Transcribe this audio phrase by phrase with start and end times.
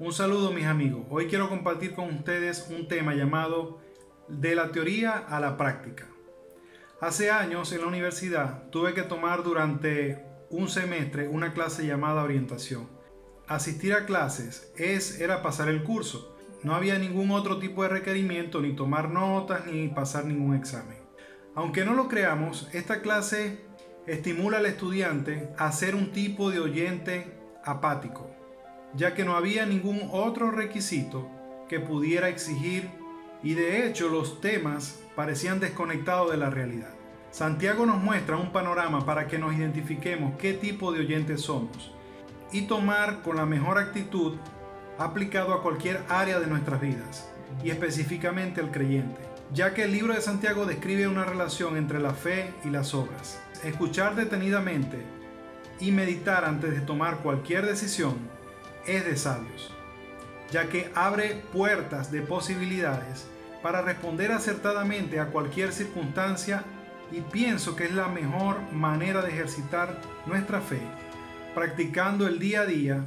[0.00, 1.04] Un saludo mis amigos.
[1.10, 3.80] Hoy quiero compartir con ustedes un tema llamado
[4.28, 6.06] de la teoría a la práctica.
[7.02, 12.88] Hace años en la universidad tuve que tomar durante un semestre una clase llamada orientación.
[13.46, 16.34] Asistir a clases es era pasar el curso.
[16.62, 20.96] No había ningún otro tipo de requerimiento, ni tomar notas, ni pasar ningún examen.
[21.54, 23.66] Aunque no lo creamos, esta clase
[24.06, 28.30] estimula al estudiante a ser un tipo de oyente apático,
[28.94, 31.28] ya que no había ningún otro requisito
[31.68, 32.90] que pudiera exigir
[33.42, 36.94] y de hecho los temas parecían desconectados de la realidad.
[37.30, 41.92] Santiago nos muestra un panorama para que nos identifiquemos qué tipo de oyentes somos
[42.52, 44.34] y tomar con la mejor actitud
[44.98, 47.30] aplicado a cualquier área de nuestras vidas
[47.62, 49.20] y específicamente al creyente,
[49.52, 53.40] ya que el libro de Santiago describe una relación entre la fe y las obras
[53.64, 54.98] escuchar detenidamente
[55.80, 58.14] y meditar antes de tomar cualquier decisión
[58.86, 59.72] es de sabios,
[60.50, 63.26] ya que abre puertas de posibilidades
[63.62, 66.64] para responder acertadamente a cualquier circunstancia
[67.12, 70.80] y pienso que es la mejor manera de ejercitar nuestra fe,
[71.54, 73.04] practicando el día a día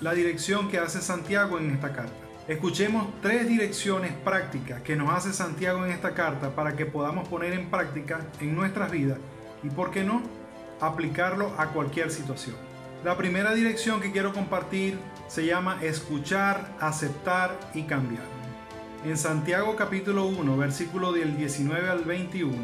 [0.00, 2.14] la dirección que hace Santiago en esta carta.
[2.48, 7.52] Escuchemos tres direcciones prácticas que nos hace Santiago en esta carta para que podamos poner
[7.52, 9.18] en práctica en nuestras vidas
[9.62, 10.22] y, ¿por qué no?,
[10.80, 12.56] aplicarlo a cualquier situación.
[13.04, 18.22] La primera dirección que quiero compartir se llama escuchar, aceptar y cambiar.
[19.04, 22.56] En Santiago capítulo 1, versículo del 19 al 21,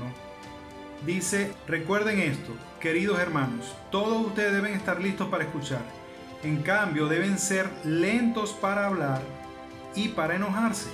[1.04, 5.82] dice, recuerden esto, queridos hermanos, todos ustedes deben estar listos para escuchar.
[6.44, 9.22] En cambio, deben ser lentos para hablar
[9.96, 10.88] y para enojarse.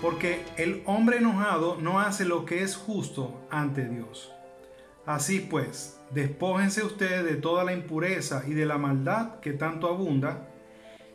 [0.00, 4.32] Porque el hombre enojado no hace lo que es justo ante Dios.
[5.06, 10.48] Así pues, despójense ustedes de toda la impureza y de la maldad que tanto abunda,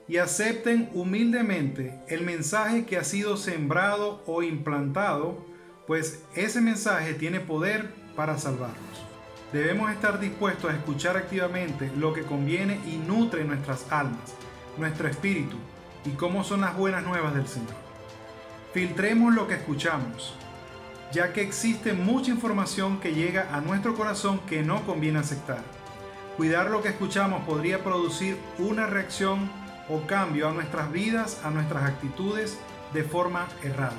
[0.09, 5.45] y acepten humildemente el mensaje que ha sido sembrado o implantado,
[5.85, 9.05] pues ese mensaje tiene poder para salvarnos.
[9.51, 14.33] Debemos estar dispuestos a escuchar activamente lo que conviene y nutre nuestras almas,
[14.77, 15.55] nuestro espíritu
[16.05, 17.75] y cómo son las buenas nuevas del Señor.
[18.73, 20.35] Filtremos lo que escuchamos,
[21.11, 25.61] ya que existe mucha información que llega a nuestro corazón que no conviene aceptar.
[26.35, 29.49] Cuidar lo que escuchamos podría producir una reacción
[29.89, 32.59] o cambio a nuestras vidas, a nuestras actitudes
[32.93, 33.95] de forma errada.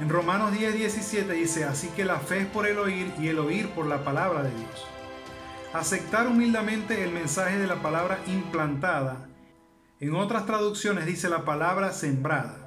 [0.00, 3.38] En Romanos 10, 17 dice, así que la fe es por el oír y el
[3.38, 4.86] oír por la palabra de Dios.
[5.72, 9.28] Aceptar humildemente el mensaje de la palabra implantada.
[10.00, 12.63] En otras traducciones dice la palabra sembrada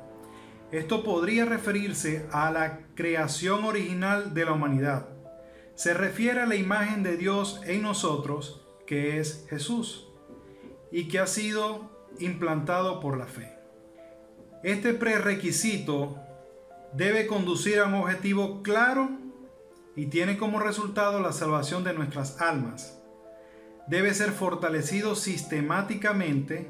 [0.72, 5.08] esto podría referirse a la creación original de la humanidad.
[5.76, 10.10] Se refiere a la imagen de Dios en nosotros, que es Jesús,
[10.92, 11.90] y que ha sido
[12.20, 13.58] implantado por la fe.
[14.62, 16.18] Este prerequisito
[16.94, 19.10] debe conducir a un objetivo claro
[19.96, 23.00] y tiene como resultado la salvación de nuestras almas.
[23.88, 26.70] Debe ser fortalecido sistemáticamente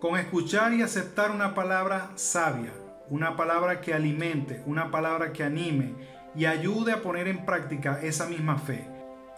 [0.00, 2.72] con escuchar y aceptar una palabra sabia
[3.10, 5.94] una palabra que alimente, una palabra que anime
[6.34, 8.88] y ayude a poner en práctica esa misma fe.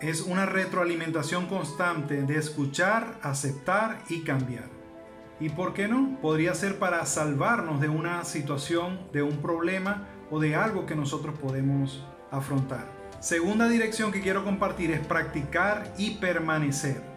[0.00, 4.68] Es una retroalimentación constante de escuchar, aceptar y cambiar.
[5.40, 6.18] ¿Y por qué no?
[6.20, 11.38] Podría ser para salvarnos de una situación, de un problema o de algo que nosotros
[11.38, 12.86] podemos afrontar.
[13.20, 17.11] Segunda dirección que quiero compartir es practicar y permanecer.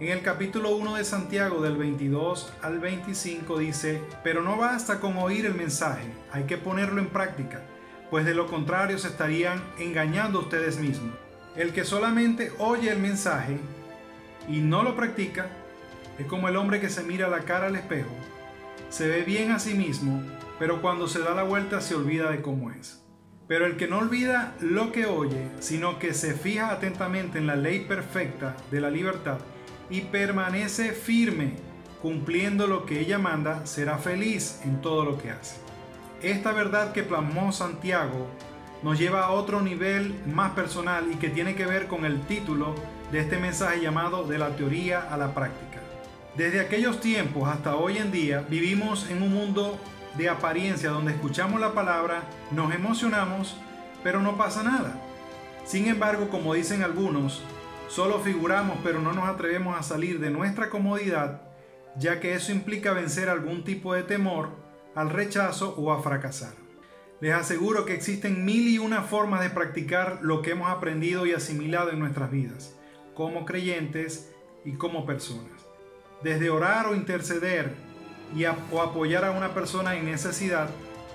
[0.00, 5.16] En el capítulo 1 de Santiago del 22 al 25 dice, pero no basta con
[5.16, 7.62] oír el mensaje, hay que ponerlo en práctica,
[8.08, 11.16] pues de lo contrario se estarían engañando ustedes mismos.
[11.56, 13.58] El que solamente oye el mensaje
[14.46, 15.48] y no lo practica
[16.16, 18.14] es como el hombre que se mira la cara al espejo,
[18.90, 20.22] se ve bien a sí mismo,
[20.60, 23.04] pero cuando se da la vuelta se olvida de cómo es.
[23.48, 27.56] Pero el que no olvida lo que oye, sino que se fija atentamente en la
[27.56, 29.38] ley perfecta de la libertad,
[29.90, 31.54] y permanece firme,
[32.02, 35.56] cumpliendo lo que ella manda, será feliz en todo lo que hace.
[36.22, 38.26] Esta verdad que plasmó Santiago
[38.82, 42.74] nos lleva a otro nivel más personal y que tiene que ver con el título
[43.10, 45.80] de este mensaje llamado de la teoría a la práctica.
[46.36, 49.78] Desde aquellos tiempos hasta hoy en día vivimos en un mundo
[50.16, 53.56] de apariencia donde escuchamos la palabra, nos emocionamos,
[54.02, 55.00] pero no pasa nada.
[55.64, 57.42] Sin embargo, como dicen algunos,
[57.88, 61.42] Solo figuramos pero no nos atrevemos a salir de nuestra comodidad,
[61.96, 64.50] ya que eso implica vencer algún tipo de temor
[64.94, 66.52] al rechazo o a fracasar.
[67.20, 71.32] Les aseguro que existen mil y una formas de practicar lo que hemos aprendido y
[71.32, 72.76] asimilado en nuestras vidas,
[73.14, 74.32] como creyentes
[74.64, 75.68] y como personas.
[76.22, 77.72] desde orar o interceder
[78.36, 80.68] y o apoyar a una persona en necesidad,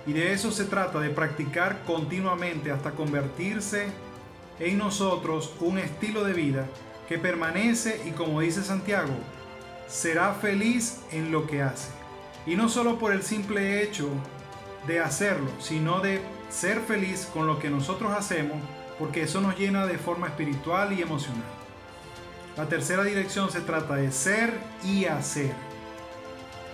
[0.05, 3.91] y de eso se trata, de practicar continuamente hasta convertirse en
[4.59, 6.67] nosotros un estilo de vida
[7.07, 9.13] que permanece y como dice Santiago,
[9.87, 11.89] será feliz en lo que hace.
[12.45, 14.09] Y no solo por el simple hecho
[14.87, 18.57] de hacerlo, sino de ser feliz con lo que nosotros hacemos,
[18.99, 21.43] porque eso nos llena de forma espiritual y emocional.
[22.57, 24.53] La tercera dirección se trata de ser
[24.83, 25.53] y hacer.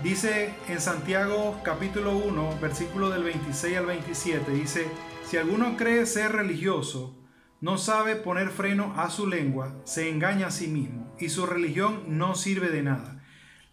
[0.04, 4.88] Dice en Santiago capítulo 1, versículo del 26 al 27, dice,
[5.26, 7.19] si alguno cree ser religioso,
[7.62, 12.04] no sabe poner freno a su lengua, se engaña a sí mismo y su religión
[12.18, 13.24] no sirve de nada.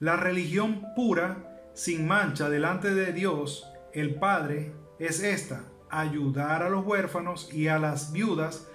[0.00, 6.84] La religión pura, sin mancha delante de Dios, el Padre, es esta, ayudar a los
[6.84, 8.68] huérfanos y a las viudas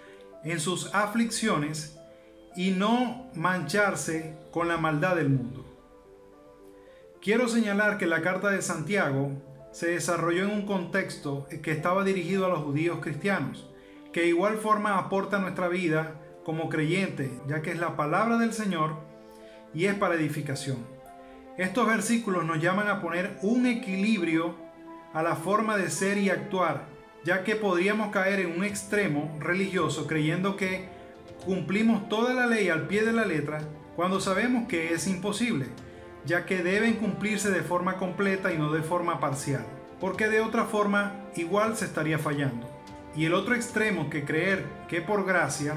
[0.43, 1.97] en sus aflicciones
[2.55, 5.65] y no mancharse con la maldad del mundo.
[7.21, 9.31] Quiero señalar que la carta de Santiago
[9.71, 13.70] se desarrolló en un contexto que estaba dirigido a los judíos cristianos,
[14.11, 18.53] que de igual forma aporta nuestra vida como creyente, ya que es la palabra del
[18.53, 18.95] Señor
[19.73, 20.79] y es para edificación.
[21.57, 24.55] Estos versículos nos llaman a poner un equilibrio
[25.13, 26.87] a la forma de ser y actuar,
[27.23, 30.89] ya que podríamos caer en un extremo religioso creyendo que
[31.45, 33.61] cumplimos toda la ley al pie de la letra
[33.95, 35.67] cuando sabemos que es imposible
[36.25, 39.65] ya que deben cumplirse de forma completa y no de forma parcial,
[39.99, 42.67] porque de otra forma igual se estaría fallando.
[43.15, 45.75] Y el otro extremo que creer que por gracia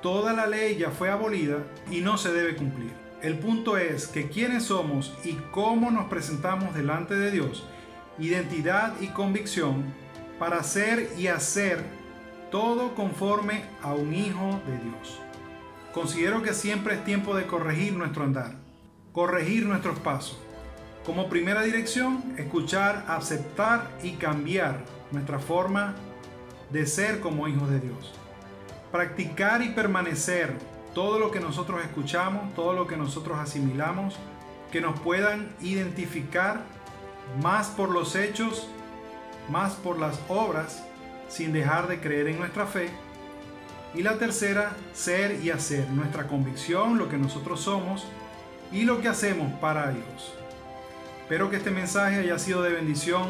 [0.00, 1.58] toda la ley ya fue abolida
[1.90, 2.92] y no se debe cumplir.
[3.22, 7.64] El punto es que quiénes somos y cómo nos presentamos delante de Dios,
[8.18, 9.84] identidad y convicción
[10.38, 11.84] para ser y hacer
[12.50, 15.20] todo conforme a un hijo de Dios.
[15.94, 18.62] Considero que siempre es tiempo de corregir nuestro andar
[19.12, 20.38] corregir nuestros pasos.
[21.04, 25.94] Como primera dirección, escuchar, aceptar y cambiar nuestra forma
[26.72, 28.14] de ser como hijos de Dios.
[28.90, 30.54] Practicar y permanecer
[30.94, 34.16] todo lo que nosotros escuchamos, todo lo que nosotros asimilamos,
[34.70, 36.62] que nos puedan identificar
[37.42, 38.68] más por los hechos,
[39.50, 40.82] más por las obras,
[41.28, 42.90] sin dejar de creer en nuestra fe.
[43.94, 48.06] Y la tercera, ser y hacer, nuestra convicción, lo que nosotros somos,
[48.70, 50.34] y lo que hacemos para Dios.
[51.22, 53.28] Espero que este mensaje haya sido de bendición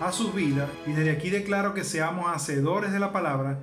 [0.00, 3.60] a sus vidas y desde aquí declaro que seamos hacedores de la palabra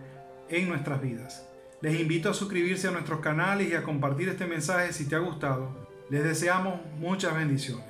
[0.49, 1.47] en nuestras vidas.
[1.81, 5.19] Les invito a suscribirse a nuestros canales y a compartir este mensaje si te ha
[5.19, 5.69] gustado.
[6.09, 7.85] Les deseamos muchas bendiciones.